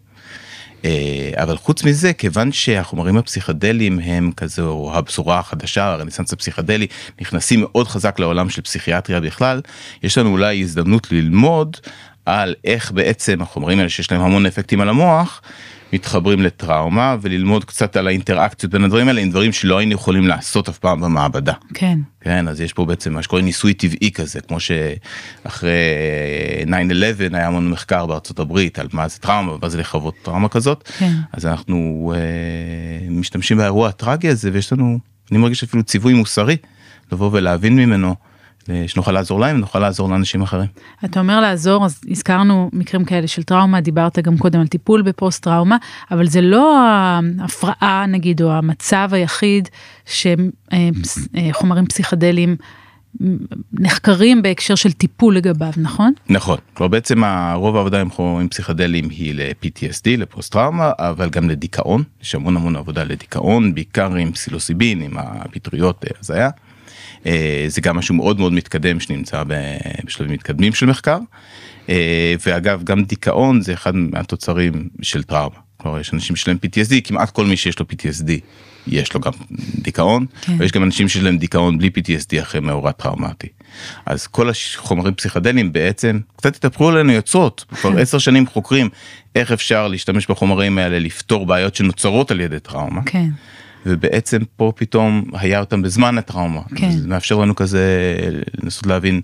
[0.84, 6.86] אה, אבל חוץ מזה כיוון שהחומרים הפסיכדליים הם כזו הבשורה החדשה הרנסאנס הפסיכדלי
[7.20, 9.60] נכנסים מאוד חזק לעולם של פסיכיאטריה בכלל
[10.02, 11.76] יש לנו אולי הזדמנות ללמוד
[12.26, 15.42] על איך בעצם החומרים האלה שיש להם המון אפקטים על המוח
[15.94, 20.68] מתחברים לטראומה וללמוד קצת על האינטראקציות בין הדברים האלה עם דברים שלא היינו יכולים לעשות
[20.68, 21.52] אף פעם במעבדה.
[21.74, 21.98] כן.
[22.20, 25.70] כן, אז יש פה בעצם מה שקורה ניסוי טבעי כזה, כמו שאחרי
[26.64, 30.88] 9-11 היה המון מחקר בארצות הברית על מה זה טראומה, מה זה לחוות טראומה כזאת,
[30.98, 31.12] כן.
[31.32, 34.98] אז אנחנו אה, משתמשים באירוע הטרגי הזה ויש לנו,
[35.30, 36.56] אני מרגיש אפילו ציווי מוסרי,
[37.12, 38.14] לבוא ולהבין ממנו.
[38.86, 40.68] שנוכל לעזור להם נוכל לעזור לאנשים אחרים.
[41.04, 45.42] אתה אומר לעזור אז הזכרנו מקרים כאלה של טראומה דיברת גם קודם על טיפול בפוסט
[45.42, 45.76] טראומה
[46.10, 49.68] אבל זה לא ההפרעה נגיד או המצב היחיד
[50.06, 52.56] שחומרים פסיכדליים
[53.72, 56.12] נחקרים בהקשר של טיפול לגביו נכון?
[56.28, 57.22] נכון, כלומר בעצם
[57.54, 62.76] רוב העבודה עם חומרים פסיכדליים היא ל-PTSD לפוסט טראומה אבל גם לדיכאון יש המון המון
[62.76, 66.50] עבודה לדיכאון בעיקר עם פסילוסיבין עם הפטריות הזיה.
[67.26, 71.18] אה, זה גם משהו מאוד מאוד מתקדם שנמצא בשלבים מתקדמים של מחקר.
[71.88, 75.56] אה, ואגב גם דיכאון זה אחד מהתוצרים של טראומה.
[75.76, 78.30] כלומר יש אנשים שלהם PTSD כמעט כל מי שיש לו PTSD
[78.86, 79.32] יש לו גם
[79.78, 80.56] דיכאון כן.
[80.58, 83.48] ויש גם אנשים שיש להם דיכאון בלי PTSD אחרי מאורע טראומטי.
[84.06, 87.98] אז כל החומרים פסיכדליים בעצם קצת התהפכו עלינו יוצרות כבר.
[87.98, 88.88] עשר שנים חוקרים
[89.34, 93.02] איך אפשר להשתמש בחומרים האלה לפתור בעיות שנוצרות על ידי טראומה.
[93.06, 93.28] כן.
[93.86, 96.60] ובעצם פה פתאום היה אותם בזמן הטראומה.
[96.76, 96.90] כן.
[96.90, 98.16] זה מאפשר לנו כזה
[98.62, 99.20] לנסות להבין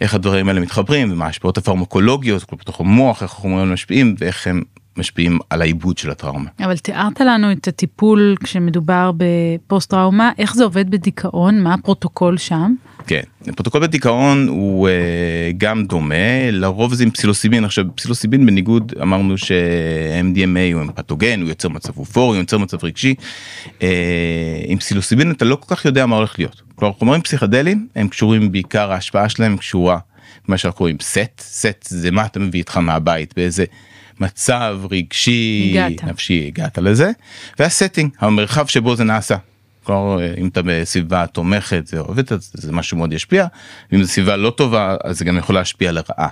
[0.00, 4.62] איך הדברים האלה מתחברים ומה ההשפעות הפרמקולוגיות בתוך המוח איך החומרים משפיעים ואיך הם
[4.96, 6.50] משפיעים על העיבוד של הטראומה.
[6.60, 12.74] אבל תיארת לנו את הטיפול כשמדובר בפוסט טראומה איך זה עובד בדיכאון מה הפרוטוקול שם.
[13.06, 13.20] כן,
[13.56, 14.92] פרוטוקול בדיכאון הוא uh,
[15.58, 21.68] גם דומה לרוב זה עם פסילוסיבין עכשיו פסילוסיבין בניגוד אמרנו ש-MDMA הוא אמפתוגן הוא יוצר
[21.68, 23.14] מצב אופורי הוא יוצר מצב רגשי
[23.68, 23.82] uh,
[24.66, 26.62] עם פסילוסיבין אתה לא כל כך יודע מה הולך להיות.
[26.74, 29.98] כלומר חומרים פסיכדליים הם קשורים בעיקר ההשפעה שלהם קשורה
[30.48, 33.64] מה שאנחנו קוראים סט סט זה מה אתה מביא איתך מהבית באיזה
[34.20, 36.04] מצב רגשי הגעת.
[36.04, 37.10] נפשי הגעת לזה
[37.58, 39.36] והסטינג המרחב שבו זה נעשה.
[39.84, 42.22] כלומר אם אתה בסביבה תומכת זה עובד
[42.52, 43.46] זה משהו מאוד ישפיע
[43.92, 46.28] אם זו סביבה לא טובה אז זה גם יכול להשפיע לרעה.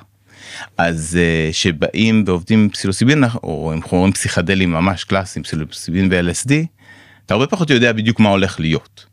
[0.78, 6.52] אז uh, שבאים ועובדים עם פסילוסיבין או עם חומרים פסיכדליים ממש קלאסיים פסילוסיבין ו-LSD
[7.26, 9.09] אתה הרבה פחות יודע בדיוק מה הולך להיות.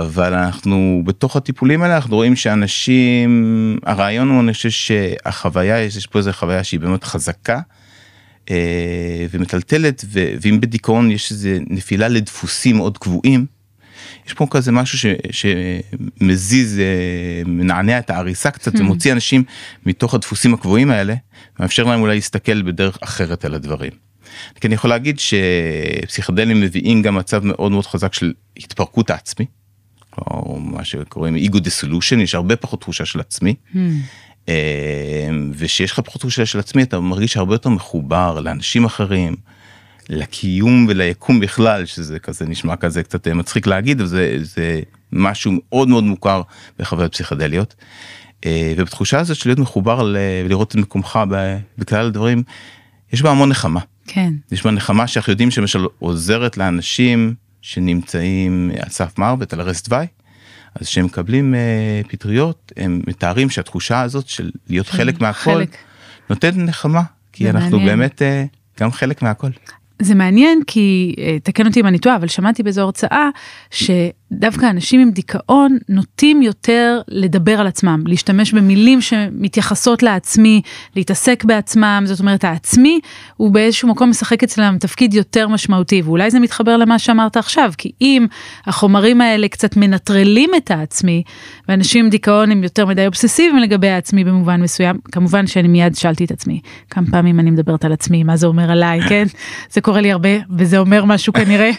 [0.00, 6.18] אבל אנחנו בתוך הטיפולים האלה אנחנו רואים שאנשים הרעיון הוא אני חושב שהחוויה יש פה
[6.18, 7.60] איזה חוויה שהיא באמת חזקה
[8.50, 10.04] אה, ומטלטלת
[10.42, 13.46] ואם בדיכאון יש איזה נפילה לדפוסים מאוד קבועים.
[14.26, 19.14] יש פה כזה משהו ש, שמזיז אה, מנענע את ההריסה קצת ומוציא hmm.
[19.14, 19.44] אנשים
[19.86, 21.14] מתוך הדפוסים הקבועים האלה
[21.60, 23.92] מאפשר להם אולי להסתכל בדרך אחרת על הדברים.
[24.60, 29.46] כי אני יכול להגיד שפסיכדלים מביאים גם מצב מאוד מאוד חזק של התפרקות העצמי.
[30.18, 33.54] או מה שקוראים אגו דיסולושן יש הרבה פחות תחושה של עצמי.
[33.74, 33.78] Hmm.
[34.48, 39.36] אמ, ושיש לך פחות תחושה של עצמי אתה מרגיש הרבה יותר מחובר לאנשים אחרים.
[40.08, 44.80] לקיום וליקום בכלל שזה כזה נשמע כזה קצת אה, מצחיק להגיד וזה זה
[45.12, 46.42] משהו מאוד מאוד מוכר
[46.78, 47.74] בחוויות פסיכדליות.
[48.46, 50.12] אה, ובתחושה הזאת של להיות מחובר
[50.44, 51.18] ולראות את מקומך
[51.78, 52.42] בכלל הדברים
[53.12, 53.80] יש בה המון נחמה.
[54.06, 54.32] כן.
[54.52, 60.06] יש בה נחמה שאנחנו יודעים שמשל עוזרת לאנשים שנמצאים על סף מוות על ערש דווי.
[60.74, 65.76] אז כשהם מקבלים uh, פטריות הם מתארים שהתחושה הזאת של להיות כן, חלק מהכל חלק.
[66.30, 67.80] נותן נחמה כי אנחנו.
[67.80, 69.50] באמת uh, גם חלק מהכל.
[70.02, 73.28] זה מעניין כי אה, תקן אותי אם אני טועה אבל שמעתי באיזו הרצאה
[73.70, 80.62] שדווקא אנשים עם דיכאון נוטים יותר לדבר על עצמם להשתמש במילים שמתייחסות לעצמי
[80.96, 82.02] להתעסק בעצמם.
[82.06, 83.00] זאת אומרת העצמי
[83.36, 87.92] הוא באיזשהו מקום משחק אצלם תפקיד יותר משמעותי ואולי זה מתחבר למה שאמרת עכשיו כי
[88.00, 88.26] אם
[88.66, 91.22] החומרים האלה קצת מנטרלים את העצמי
[91.68, 96.24] ואנשים עם דיכאון הם יותר מדי אובססיביים לגבי העצמי במובן מסוים כמובן שאני מיד שאלתי
[96.24, 96.60] את עצמי
[96.90, 99.24] כמה פעמים אני מדברת על עצמי מה זה אומר עליי כן?
[99.70, 100.28] זה קורה לי הרבה
[100.58, 101.70] וזה אומר משהו כנראה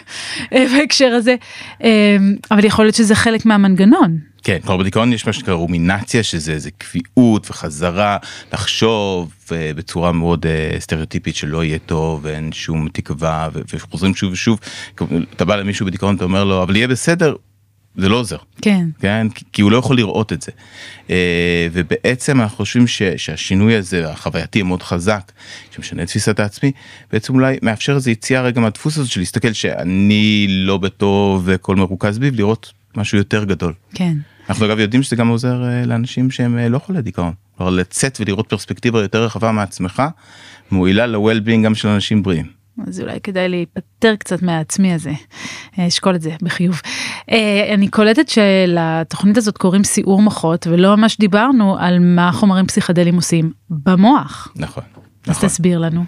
[0.52, 1.34] אה, בהקשר הזה.
[1.82, 2.16] אה,
[2.50, 4.18] אבל יכול להיות שזה חלק מהמנגנון.
[4.42, 8.16] כן, כבר בדיכאון יש מה שנקרא רומינציה שזה איזה קביעות וחזרה
[8.52, 10.46] לחשוב אה, בצורה מאוד
[10.78, 14.60] סטריאוטיפית שלא יהיה טוב ואין שום תקווה וחוזרים שוב ושוב.
[15.36, 17.34] אתה בא למישהו בדיכאון אתה אומר לו אבל יהיה בסדר
[17.96, 18.36] זה לא עוזר.
[18.62, 18.88] כן.
[19.00, 19.26] כן?
[19.52, 20.52] כי הוא לא יכול לראות את זה.
[21.10, 25.32] אה, ובעצם אנחנו חושבים ש, שהשינוי הזה החווייתי מאוד חזק,
[25.70, 26.72] שמשנה את תפיסת העצמי,
[27.12, 32.18] בעצם אולי מאפשר איזה יציאה רגע מהדפוס הזה של להסתכל שאני לא בטוב וכל מרוכז
[32.18, 33.72] בי, ולראות משהו יותר גדול.
[33.94, 34.16] כן.
[34.48, 37.32] אנחנו אגב יודעים שזה גם עוזר אה, לאנשים שהם אה, לא חולי דיכאון.
[37.56, 40.02] כלומר לצאת ולראות פרספקטיבה יותר רחבה מעצמך,
[40.70, 42.63] מועילה ל-well-being גם של אנשים בריאים.
[42.86, 45.12] אז אולי כדאי להיפטר קצת מהעצמי הזה,
[45.78, 46.80] אה, אשקול את זה בחיוב.
[47.30, 53.14] אה, אני קולטת שלתוכנית הזאת קוראים סיעור מוחות ולא ממש דיברנו על מה חומרים פסיכדלים
[53.14, 54.52] עושים במוח.
[54.56, 54.82] נכון.
[55.26, 55.48] אז נכון.
[55.48, 56.04] תסביר לנו.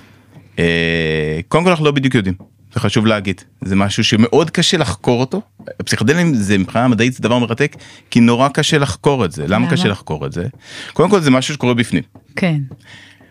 [1.49, 2.35] קודם כל אנחנו לא בדיוק יודעים.
[2.77, 5.43] זה חשוב להגיד זה משהו שמאוד קשה לחקור אותו
[5.85, 7.77] פסיכדלים זה מבחינה מדעית זה דבר מרתק
[8.11, 10.47] כי נורא קשה לחקור את זה למה קשה לחקור את זה
[10.93, 12.03] קודם כל זה משהו שקורה בפנים
[12.37, 12.61] כן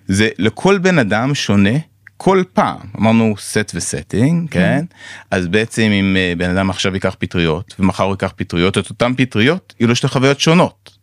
[0.07, 1.77] זה לכל בן אדם שונה
[2.17, 4.59] כל פעם אמרנו set ו setting כן.
[4.59, 4.85] כן
[5.31, 9.13] אז בעצם אם אה, בן אדם עכשיו ייקח פטריות ומחר הוא ייקח פטריות את אותן
[9.17, 10.95] פטריות יהיו לו שתי חוויות שונות.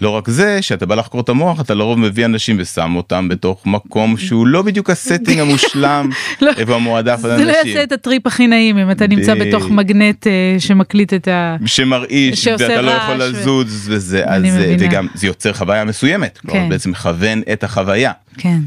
[0.00, 3.66] לא רק זה שאתה בא לחקור את המוח אתה לרוב מביא אנשים ושם אותם בתוך
[3.66, 6.10] מקום שהוא לא בדיוק ה setting המושלם
[6.42, 7.46] לא, איפה המועדף על אנשים.
[7.46, 11.28] זה לא יעשה את הטריפ הכי נעים אם אתה נמצא בתוך מגנט אה, שמקליט את
[11.28, 11.56] ה...
[11.66, 14.44] שמרעיש ואתה לא יכול לזוז וזה אז
[14.78, 16.38] וגם זה יוצר חוויה מסוימת.
[16.48, 16.68] כן.
[16.68, 18.12] בעצם מכוון את החוויה.
[18.38, 18.58] כן.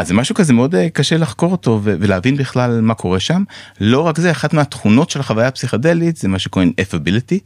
[0.00, 3.42] אז זה משהו כזה מאוד אה, קשה לחקור אותו ולהבין בכלל מה קורה שם.
[3.80, 7.38] לא רק זה, אחת מהתכונות של החוויה הפסיכדלית זה מה שקוראים אפביליטי,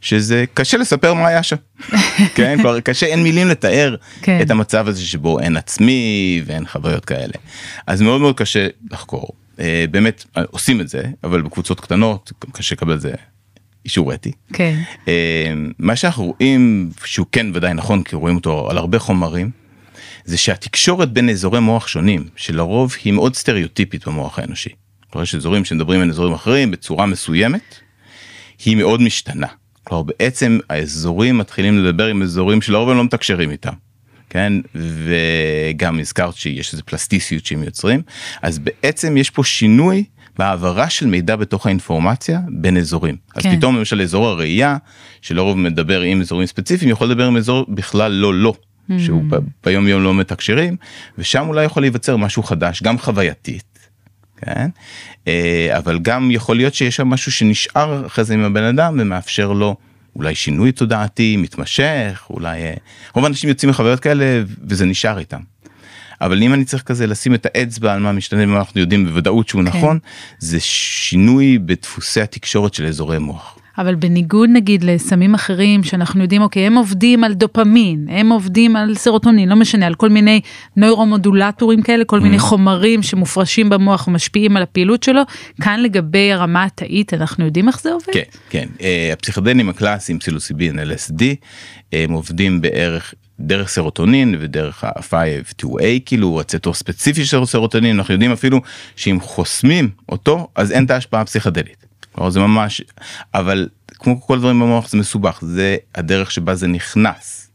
[0.00, 1.56] שזה קשה לספר מה היה שם.
[2.34, 4.38] כן, כבר קשה, אין מילים לתאר כן.
[4.42, 7.34] את המצב הזה שבו אין עצמי ואין חוויות כאלה.
[7.86, 9.28] אז מאוד מאוד קשה לחקור.
[9.60, 13.12] אה, באמת אה, עושים את זה, אבל בקבוצות קטנות קשה לקבל את זה
[13.84, 14.32] אישור אתי.
[14.52, 14.78] כן.
[15.78, 19.59] מה שאנחנו רואים שהוא כן ודאי נכון כי רואים אותו על הרבה חומרים
[20.24, 24.70] זה שהתקשורת בין אזורי מוח שונים, שלרוב היא מאוד סטריאוטיפית במוח האנושי.
[25.10, 27.74] כלומר יש אזורים שמדברים על אזורים אחרים בצורה מסוימת,
[28.64, 29.46] היא מאוד משתנה.
[29.84, 33.72] כלומר בעצם האזורים מתחילים לדבר עם אזורים שלרוב הם לא מתקשרים איתם.
[34.30, 38.02] כן וגם הזכרת שיש איזה פלסטיסיות שהם יוצרים
[38.42, 40.04] אז בעצם יש פה שינוי
[40.38, 43.16] בהעברה של מידע בתוך האינפורמציה בין אזורים.
[43.16, 43.48] כן.
[43.48, 44.76] אז פתאום למשל אזור הראייה
[45.22, 48.54] שלרוב מדבר עם אזורים ספציפיים יכול לדבר עם אזור בכלל לא לא.
[48.98, 49.34] שהוא mm.
[49.64, 50.76] ביום יום לא מתקשרים
[51.18, 53.88] ושם אולי יכול להיווצר משהו חדש גם חווייתית.
[54.36, 54.70] כן?
[55.28, 59.52] אה, אבל גם יכול להיות שיש שם משהו שנשאר אחרי זה עם הבן אדם ומאפשר
[59.52, 59.76] לו
[60.16, 62.74] אולי שינוי תודעתי מתמשך אולי אה,
[63.14, 65.40] רוב האנשים יוצאים מחוויות כאלה וזה נשאר איתם.
[66.20, 69.48] אבל אם אני צריך כזה לשים את האצבע על מה משתנה ומה אנחנו יודעים בוודאות
[69.48, 69.68] שהוא כן.
[69.68, 69.98] נכון
[70.38, 73.59] זה שינוי בדפוסי התקשורת של אזורי מוח.
[73.78, 78.94] אבל בניגוד נגיד לסמים אחרים שאנחנו יודעים אוקיי הם עובדים על דופמין הם עובדים על
[78.94, 80.40] סרוטונין לא משנה על כל מיני
[80.76, 82.40] נוירומודולטורים כאלה כל מיני mm.
[82.40, 85.22] חומרים שמופרשים במוח ומשפיעים על הפעילות שלו
[85.62, 88.12] כאן לגבי הרמה התאית אנחנו יודעים איך זה עובד?
[88.12, 91.22] כן כן uh, הפסיכדנים הקלאסיים פסילוסיבין LSD
[91.92, 98.60] הם עובדים בערך דרך סרוטונין ודרך ה-5-2A כאילו רצטור ספציפי של סרוטונין אנחנו יודעים אפילו
[98.96, 101.79] שאם חוסמים אותו אז אין את ההשפעה הפסיכדלית.
[102.12, 102.82] כלומר זה ממש
[103.34, 107.50] אבל כמו כל דברים במוח זה מסובך זה הדרך שבה זה נכנס.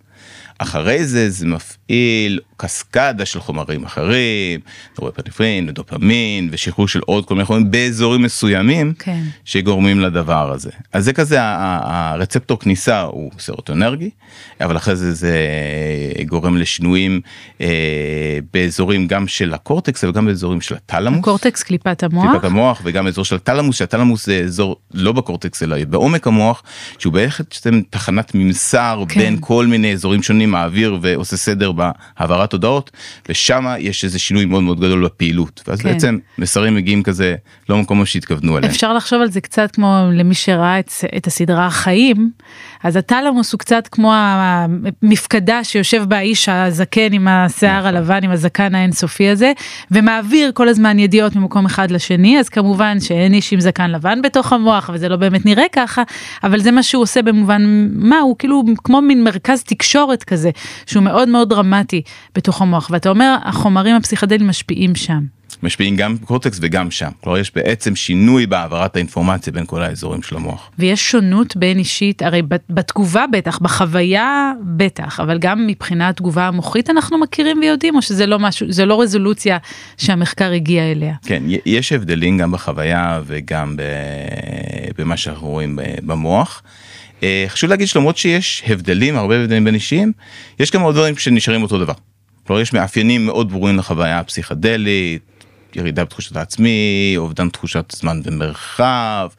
[0.58, 1.48] אחרי זה זה
[1.86, 4.60] מפעיל קסקדה של חומרים אחרים,
[5.00, 9.24] נורפנפרין ודופמין ושחרור של עוד כל מיני חומרים באזורים מסוימים כן.
[9.46, 10.70] שגורמים לדבר הזה.
[10.94, 14.10] אז זה כזה הרצפטור כניסה הוא סרוטונרגי,
[14.62, 15.38] אבל אחרי זה זה
[16.26, 17.22] גורם לשינויים
[17.62, 21.20] אה, באזורים גם של הקורטקס וגם באזורים של הטלמוס.
[21.20, 22.32] הקורטקס קליפת המוח.
[22.32, 26.64] קליפת המוח וגם אזור של הטלמוס, שהטלמוס זה אזור לא בקורטקס אלא בעומק המוח,
[26.98, 29.20] שהוא בעצם תחנת ממסר כן.
[29.20, 32.92] בין כל מיני אזורים שונים מעביר ועושה סדר בהעברת העברת הודעות
[33.30, 35.94] ושם יש איזה שינוי מאוד מאוד גדול בפעילות ואז כן.
[35.94, 37.36] בעצם מסרים מגיעים כזה
[37.70, 38.72] לא מקומות שהתכוונו אליהם.
[38.72, 42.32] אפשר לחשוב על זה קצת כמו למי שראה את, את הסדרה החיים
[42.84, 47.96] אז הטלמוס הוא קצת כמו המפקדה שיושב באיש הזקן עם השיער נכון.
[47.96, 49.52] הלבן עם הזקן האינסופי הזה
[49.92, 54.54] ומעביר כל הזמן ידיעות ממקום אחד לשני אז כמובן שאין איש עם זקן לבן בתוך
[54.54, 56.04] המוח וזה לא באמת נראה ככה
[56.44, 60.50] אבל זה מה שהוא עושה במובן מה הוא כאילו כמו מין מרכז תקשורת כזה
[60.86, 61.65] שהוא מאוד מאוד דרמטי
[62.36, 65.36] בתוך המוח ואתה אומר החומרים הפסיכדליים משפיעים שם.
[65.64, 67.10] משפיעים גם בקורטקס וגם שם.
[67.22, 70.70] כלומר יש בעצם שינוי בהעברת האינפורמציה בין כל האזורים של המוח.
[70.80, 77.18] ויש שונות בין אישית, הרי בתגובה בטח, בחוויה בטח, אבל גם מבחינת התגובה המוחית אנחנו
[77.18, 79.58] מכירים ויודעים, או שזה לא משהו, זה לא רזולוציה
[79.98, 81.16] שהמחקר הגיע אליה?
[81.26, 83.76] כן, יש הבדלים גם בחוויה וגם
[84.98, 86.64] במה שאנחנו רואים במוח.
[87.24, 90.12] אה, חשוב להגיד שלמרות שיש הבדלים, הרבה הבדלים בין אישיים,
[90.60, 91.94] יש גם עוד דברים שנשארים אותו דבר.
[92.48, 95.22] כלומר יש מאפיינים מאוד ברורים לחוויה הפסיכדלית,
[95.76, 99.30] ירידה בתחושת העצמי, אובדן תחושת זמן ומרחב,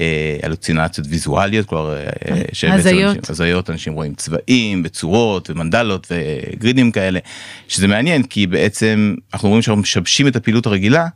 [0.00, 7.20] אה, אלוצינציות ויזואליות, כלומר אה, הזיות, הזיות, אנשים רואים צבעים וצורות ומנדלות וגרידים כאלה,
[7.68, 11.06] שזה מעניין כי בעצם אנחנו רואים שאנחנו משבשים את הפעילות הרגילה.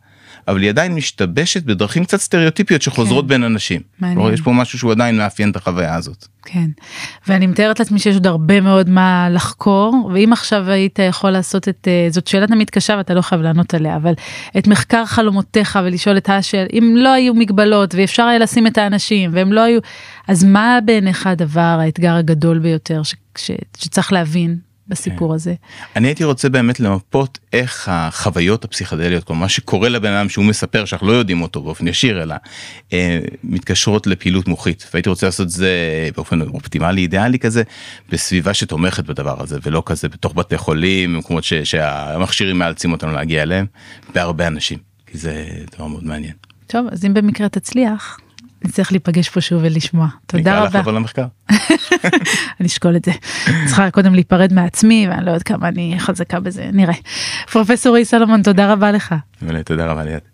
[0.49, 3.29] אבל היא עדיין משתבשת בדרכים קצת סטריאוטיפיות שחוזרות כן.
[3.29, 3.81] בין אנשים.
[4.01, 4.35] מעניין.
[4.35, 6.27] יש פה משהו שהוא עדיין מאפיין את החוויה הזאת.
[6.45, 6.71] כן,
[7.29, 11.89] ואני מתארת לעצמי שיש עוד הרבה מאוד מה לחקור, ואם עכשיו היית יכול לעשות את,
[11.89, 14.13] אה, זאת שאלה תמיד קשה ואתה לא חייב לענות עליה, אבל
[14.59, 19.31] את מחקר חלומותיך ולשאול את השאל, אם לא היו מגבלות ואפשר היה לשים את האנשים
[19.35, 19.81] והם לא היו,
[20.29, 25.35] אז מה בעיניך הדבר, האתגר הגדול ביותר ש, ש, שצריך להבין בסיפור כן.
[25.35, 25.55] הזה.
[25.97, 30.85] אני הייתי רוצה באמת למפות איך החוויות הפסיכדליות, כל מה שקורה לבן אדם שהוא מספר
[30.85, 32.35] שאנחנו לא יודעים אותו באופן ישיר אלא
[32.93, 35.71] אה, מתקשרות לפעילות מוחית והייתי רוצה לעשות זה
[36.17, 37.63] באופן אופטימלי אידיאלי כזה
[38.09, 43.67] בסביבה שתומכת בדבר הזה ולא כזה בתוך בתי חולים מקומות שהמכשירים מאלצים אותנו להגיע אליהם
[44.15, 46.33] בהרבה אנשים כי זה דבר מאוד מעניין.
[46.67, 48.19] טוב אז אם במקרה תצליח
[48.65, 50.09] נצטרך להיפגש פה שוב ולשמוע.
[50.27, 50.81] תודה רבה.
[50.81, 51.25] לבוא למחקר.
[52.61, 53.13] אני אשקול את זה.
[53.67, 56.95] צריכה קודם להיפרד מעצמי ואני לא יודעת כמה אני חזקה בזה, נראה.
[57.53, 59.15] פרופסור אי סלומון, תודה רבה לך.
[59.65, 60.32] תודה רבה ליאת.